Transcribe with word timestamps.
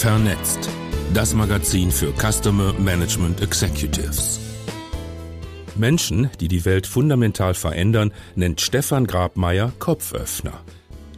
Vernetzt. 0.00 0.70
Das 1.12 1.34
Magazin 1.34 1.90
für 1.90 2.14
Customer 2.14 2.72
Management 2.72 3.42
Executives. 3.42 4.40
Menschen, 5.76 6.30
die 6.40 6.48
die 6.48 6.64
Welt 6.64 6.86
fundamental 6.86 7.52
verändern, 7.52 8.10
nennt 8.34 8.62
Stefan 8.62 9.06
Grabmeier 9.06 9.74
Kopföffner. 9.78 10.64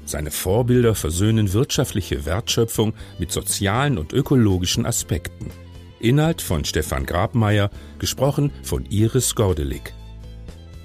Seine 0.05 0.33
Vorbilder 0.33 0.97
versöhnen 0.97 1.53
wirtschaftliche 1.53 2.27
Wertschöpfung 2.27 2.95
mit 3.21 3.31
sozialen 3.31 3.99
und 3.99 4.13
ökologischen 4.13 4.85
Aspekten. 4.85 5.53
Inhalt 6.01 6.43
von 6.43 6.65
Stefan 6.65 7.07
Grabmeier, 7.07 7.71
gesprochen 8.01 8.51
von 8.65 8.85
Iris 8.87 9.37
Gordelik. 9.37 9.95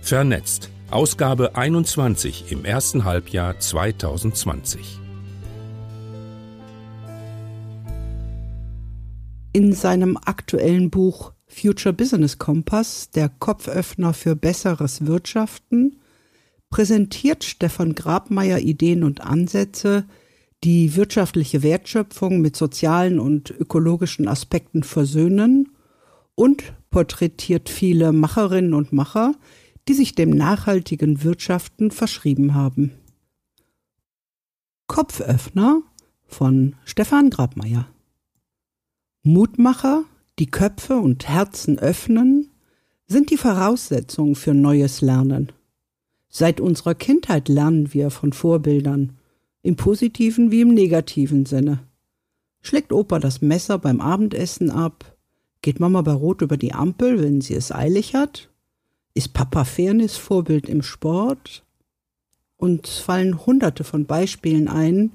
Vernetzt. 0.03 0.69
Ausgabe 0.91 1.55
21 1.55 2.51
im 2.51 2.63
ersten 2.63 3.05
Halbjahr 3.05 3.57
2020. 3.57 4.99
In 9.57 9.73
seinem 9.73 10.19
aktuellen 10.23 10.91
Buch 10.91 11.33
Future 11.47 11.91
Business 11.91 12.37
Compass, 12.37 13.09
der 13.09 13.27
Kopföffner 13.27 14.13
für 14.13 14.35
besseres 14.35 15.07
Wirtschaften, 15.07 15.99
präsentiert 16.69 17.43
Stefan 17.43 17.95
Grabmeier 17.95 18.59
Ideen 18.59 19.03
und 19.03 19.21
Ansätze, 19.21 20.05
die 20.63 20.95
wirtschaftliche 20.95 21.63
Wertschöpfung 21.63 22.39
mit 22.39 22.55
sozialen 22.55 23.19
und 23.19 23.49
ökologischen 23.49 24.27
Aspekten 24.27 24.83
versöhnen 24.83 25.69
und 26.35 26.75
porträtiert 26.91 27.67
viele 27.67 28.13
Macherinnen 28.13 28.75
und 28.75 28.93
Macher, 28.93 29.33
die 29.87 29.95
sich 29.95 30.13
dem 30.13 30.29
nachhaltigen 30.29 31.23
Wirtschaften 31.23 31.89
verschrieben 31.89 32.53
haben. 32.53 32.91
Kopföffner 34.85 35.81
von 36.27 36.75
Stefan 36.85 37.31
Grabmeier. 37.31 37.87
Mutmacher, 39.27 40.05
die 40.39 40.45
Köpfe 40.45 40.95
und 40.95 41.27
Herzen 41.27 41.77
öffnen, 41.79 42.49
sind 43.07 43.29
die 43.29 43.35
Voraussetzung 43.35 44.35
für 44.35 44.53
neues 44.53 45.01
Lernen. 45.01 45.51
Seit 46.29 46.61
unserer 46.61 46.95
Kindheit 46.95 47.49
lernen 47.49 47.93
wir 47.93 48.09
von 48.09 48.31
Vorbildern, 48.31 49.17
im 49.63 49.75
positiven 49.75 50.49
wie 50.49 50.61
im 50.61 50.73
negativen 50.73 51.45
Sinne. 51.45 51.79
Schlägt 52.61 52.93
Opa 52.93 53.19
das 53.19 53.41
Messer 53.41 53.77
beim 53.79 53.99
Abendessen 53.99 54.71
ab? 54.71 55.17
Geht 55.61 55.81
Mama 55.81 56.03
bei 56.03 56.13
Rot 56.13 56.41
über 56.41 56.55
die 56.55 56.73
Ampel, 56.73 57.21
wenn 57.21 57.41
sie 57.41 57.55
es 57.55 57.73
eilig 57.73 58.15
hat? 58.15 58.49
Ist 59.13 59.33
Papa 59.33 59.65
Fairness 59.65 60.15
Vorbild 60.15 60.69
im 60.69 60.81
Sport? 60.81 61.65
Uns 62.55 62.99
fallen 62.99 63.45
hunderte 63.45 63.83
von 63.83 64.05
Beispielen 64.05 64.69
ein, 64.69 65.11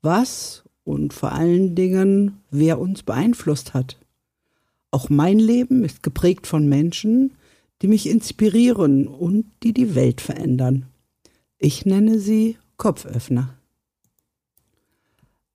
was 0.00 0.64
und 0.84 1.12
vor 1.12 1.32
allen 1.32 1.74
Dingen, 1.74 2.40
wer 2.50 2.78
uns 2.78 3.02
beeinflusst 3.02 3.74
hat. 3.74 3.98
Auch 4.90 5.08
mein 5.08 5.38
Leben 5.38 5.84
ist 5.84 6.02
geprägt 6.02 6.46
von 6.46 6.68
Menschen, 6.68 7.32
die 7.82 7.88
mich 7.88 8.08
inspirieren 8.08 9.06
und 9.06 9.46
die 9.62 9.72
die 9.72 9.94
Welt 9.94 10.20
verändern. 10.20 10.86
Ich 11.58 11.86
nenne 11.86 12.18
sie 12.18 12.56
Kopföffner. 12.76 13.54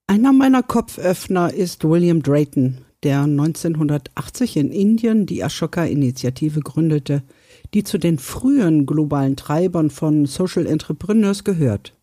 Einer 0.07 0.33
meiner 0.33 0.63
Kopföffner 0.63 1.53
ist 1.53 1.83
William 1.83 2.21
Drayton, 2.21 2.77
der 3.03 3.23
1980 3.23 4.57
in 4.57 4.71
Indien 4.71 5.25
die 5.25 5.43
Ashoka-Initiative 5.43 6.59
gründete, 6.61 7.23
die 7.73 7.83
zu 7.83 7.97
den 7.97 8.19
frühen 8.19 8.85
globalen 8.85 9.35
Treibern 9.35 9.89
von 9.89 10.25
Social 10.25 10.65
Entrepreneurs 10.65 11.43
gehört. 11.43 11.93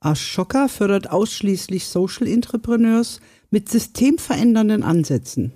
Ashoka 0.00 0.68
fördert 0.68 1.10
ausschließlich 1.10 1.86
Social 1.86 2.26
Entrepreneurs 2.26 3.20
mit 3.50 3.68
systemverändernden 3.68 4.82
Ansätzen, 4.82 5.52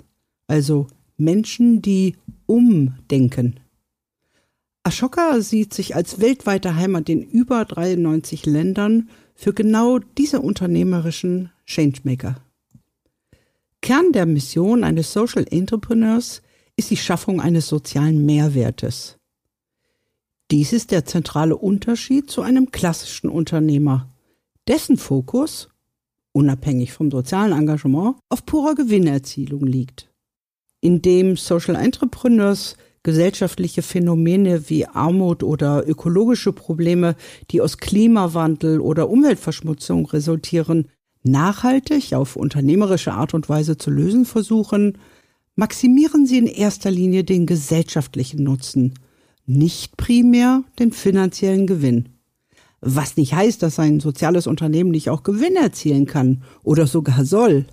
also 0.47 0.87
Menschen, 1.17 1.81
die 1.81 2.17
umdenken. 2.47 3.61
Ashoka 4.83 5.41
sieht 5.41 5.73
sich 5.73 5.97
als 5.97 6.21
weltweite 6.21 6.77
Heimat 6.77 7.09
in 7.09 7.23
über 7.23 7.65
93 7.65 8.45
Ländern 8.45 9.09
für 9.35 9.55
genau 9.55 9.99
diese 9.99 10.43
unternehmerischen 10.43 11.51
Changemaker. 11.65 12.37
Kern 13.81 14.13
der 14.13 14.27
Mission 14.27 14.85
eines 14.85 15.13
Social 15.13 15.47
Entrepreneurs 15.51 16.43
ist 16.77 16.91
die 16.91 16.99
Schaffung 16.99 17.41
eines 17.41 17.69
sozialen 17.69 18.27
Mehrwertes. 18.27 19.17
Dies 20.51 20.75
ist 20.75 20.91
der 20.91 21.07
zentrale 21.07 21.57
Unterschied 21.57 22.31
zu 22.31 22.43
einem 22.43 22.71
klassischen 22.71 23.31
Unternehmer, 23.31 24.09
dessen 24.69 24.97
Fokus, 24.97 25.69
unabhängig 26.33 26.93
vom 26.93 27.11
sozialen 27.11 27.57
Engagement, 27.57 28.17
auf 28.29 28.45
purer 28.47 28.75
Gewinnerzielung 28.75 29.65
liegt. 29.65 30.11
Indem 30.81 31.37
Social 31.37 31.77
Entrepreneurs 31.77 32.77
gesellschaftliche 33.03 33.83
Phänomene 33.83 34.69
wie 34.69 34.87
Armut 34.87 35.43
oder 35.43 35.87
ökologische 35.87 36.53
Probleme, 36.53 37.17
die 37.51 37.61
aus 37.61 37.79
Klimawandel 37.79 38.81
oder 38.81 39.09
Umweltverschmutzung 39.11 40.07
resultieren, 40.07 40.89
nachhaltig 41.23 42.15
auf 42.15 42.37
unternehmerische 42.37 43.13
Art 43.13 43.35
und 43.35 43.49
Weise 43.49 43.77
zu 43.77 43.91
lösen 43.91 44.25
versuchen, 44.25 44.99
maximieren 45.55 46.27
sie 46.27 46.39
in 46.39 46.47
erster 46.47 46.91
Linie 46.91 47.25
den 47.25 47.47
gesellschaftlichen 47.47 48.43
Nutzen, 48.43 48.95
nicht 49.47 49.97
primär 49.97 50.65
den 50.79 50.91
finanziellen 50.93 51.67
Gewinn. 51.67 52.14
Was 52.87 53.17
nicht 53.17 53.33
heißt, 53.33 53.63
dass 53.63 53.79
ein 53.79 53.99
soziales 53.99 54.47
Unternehmen 54.47 54.91
nicht 54.91 55.09
auch 55.09 55.23
Gewinn 55.23 55.57
erzielen 55.57 56.05
kann 56.05 56.43
oder 56.63 56.87
sogar 56.87 57.25
soll. 57.25 57.65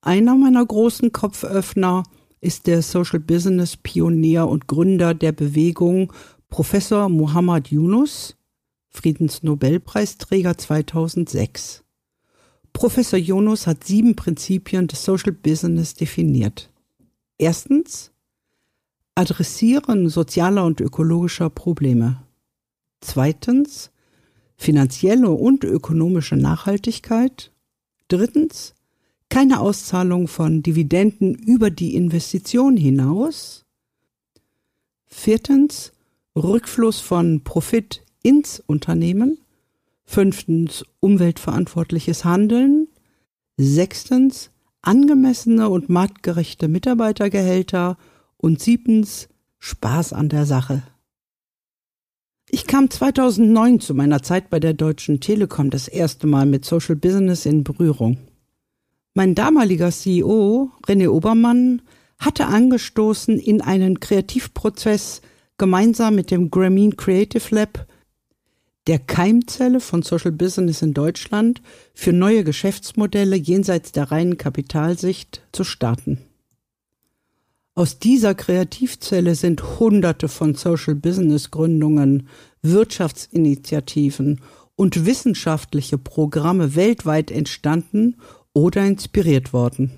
Einer 0.00 0.34
meiner 0.34 0.64
großen 0.64 1.12
Kopföffner 1.12 2.04
ist 2.40 2.66
der 2.66 2.80
Social 2.80 3.20
Business 3.20 3.76
Pionier 3.76 4.48
und 4.48 4.66
Gründer 4.66 5.12
der 5.12 5.32
Bewegung 5.32 6.10
Professor 6.48 7.10
Muhammad 7.10 7.68
Yunus, 7.68 8.36
Friedensnobelpreisträger 8.88 10.56
2006. 10.56 11.84
Professor 12.72 13.18
Yunus 13.18 13.66
hat 13.66 13.84
sieben 13.84 14.16
Prinzipien 14.16 14.86
des 14.86 15.04
Social 15.04 15.32
Business 15.32 15.92
definiert. 15.92 16.70
Erstens 17.36 18.10
Adressieren 19.18 20.08
sozialer 20.10 20.64
und 20.64 20.80
ökologischer 20.80 21.48
Probleme. 21.48 22.22
Zweitens 23.00 23.90
finanzielle 24.56 25.30
und 25.30 25.64
ökonomische 25.64 26.36
Nachhaltigkeit. 26.36 27.52
Drittens 28.08 28.74
keine 29.28 29.60
Auszahlung 29.60 30.28
von 30.28 30.62
Dividenden 30.62 31.34
über 31.34 31.70
die 31.70 31.94
Investition 31.94 32.76
hinaus. 32.76 33.64
Viertens 35.06 35.92
Rückfluss 36.36 37.00
von 37.00 37.42
Profit 37.42 38.04
ins 38.22 38.60
Unternehmen. 38.60 39.38
Fünftens 40.04 40.84
umweltverantwortliches 41.00 42.24
Handeln. 42.24 42.88
Sechstens 43.56 44.50
angemessene 44.82 45.68
und 45.68 45.88
marktgerechte 45.88 46.68
Mitarbeitergehälter 46.68 47.98
und 48.36 48.60
siebtens 48.60 49.28
Spaß 49.58 50.12
an 50.12 50.28
der 50.28 50.46
Sache. 50.46 50.82
Ich 52.48 52.68
kam 52.68 52.88
2009 52.88 53.80
zu 53.80 53.92
meiner 53.92 54.22
Zeit 54.22 54.50
bei 54.50 54.60
der 54.60 54.72
Deutschen 54.72 55.18
Telekom 55.18 55.70
das 55.70 55.88
erste 55.88 56.28
Mal 56.28 56.46
mit 56.46 56.64
Social 56.64 56.94
Business 56.94 57.44
in 57.44 57.64
Berührung. 57.64 58.18
Mein 59.14 59.34
damaliger 59.34 59.90
CEO, 59.90 60.70
René 60.86 61.08
Obermann, 61.08 61.82
hatte 62.18 62.46
angestoßen, 62.46 63.38
in 63.38 63.62
einen 63.62 63.98
Kreativprozess 63.98 65.22
gemeinsam 65.58 66.14
mit 66.14 66.30
dem 66.30 66.50
Grameen 66.50 66.96
Creative 66.96 67.52
Lab 67.52 67.86
der 68.86 69.00
Keimzelle 69.00 69.80
von 69.80 70.02
Social 70.02 70.30
Business 70.30 70.82
in 70.82 70.94
Deutschland 70.94 71.60
für 71.94 72.12
neue 72.12 72.44
Geschäftsmodelle 72.44 73.34
jenseits 73.34 73.90
der 73.90 74.12
reinen 74.12 74.38
Kapitalsicht 74.38 75.42
zu 75.50 75.64
starten. 75.64 76.25
Aus 77.78 77.98
dieser 77.98 78.34
Kreativzelle 78.34 79.34
sind 79.34 79.78
Hunderte 79.78 80.28
von 80.28 80.54
Social 80.54 80.94
Business 80.94 81.50
Gründungen, 81.50 82.26
Wirtschaftsinitiativen 82.62 84.40
und 84.76 85.04
wissenschaftliche 85.04 85.98
Programme 85.98 86.74
weltweit 86.74 87.30
entstanden 87.30 88.16
oder 88.54 88.86
inspiriert 88.86 89.52
worden. 89.52 89.90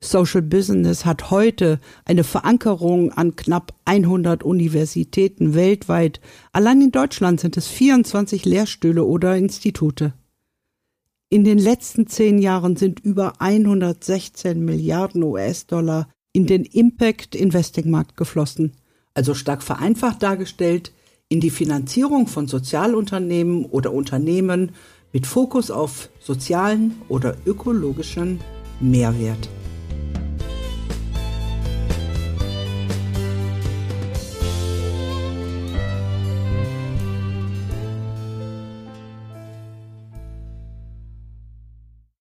Social 0.00 0.40
Business 0.40 1.04
hat 1.04 1.30
heute 1.30 1.78
eine 2.06 2.24
Verankerung 2.24 3.12
an 3.12 3.36
knapp 3.36 3.74
100 3.84 4.42
Universitäten 4.42 5.54
weltweit. 5.54 6.22
Allein 6.52 6.80
in 6.80 6.90
Deutschland 6.90 7.38
sind 7.38 7.58
es 7.58 7.66
24 7.66 8.46
Lehrstühle 8.46 9.04
oder 9.04 9.36
Institute. 9.36 10.14
In 11.28 11.44
den 11.44 11.58
letzten 11.58 12.06
zehn 12.06 12.38
Jahren 12.38 12.76
sind 12.76 13.00
über 13.00 13.42
116 13.42 14.64
Milliarden 14.64 15.22
US-Dollar 15.22 16.08
in 16.38 16.46
den 16.46 16.64
Impact 16.64 17.34
Investing 17.34 17.90
Markt 17.90 18.16
geflossen. 18.16 18.74
Also 19.12 19.34
stark 19.34 19.60
vereinfacht 19.60 20.22
dargestellt, 20.22 20.92
in 21.28 21.40
die 21.40 21.50
Finanzierung 21.50 22.28
von 22.28 22.46
Sozialunternehmen 22.46 23.64
oder 23.64 23.92
Unternehmen 23.92 24.70
mit 25.12 25.26
Fokus 25.26 25.72
auf 25.72 26.10
sozialen 26.20 26.94
oder 27.08 27.36
ökologischen 27.44 28.38
Mehrwert. 28.78 29.48